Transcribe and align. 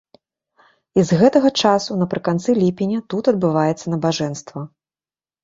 І 0.99 1.03
з 1.09 1.19
гэтага 1.21 1.51
часу 1.65 1.97
напрыканцы 2.03 2.49
ліпеня 2.61 2.99
тут 3.15 3.23
адбываецца 3.35 3.85
набажэнства. 3.97 4.67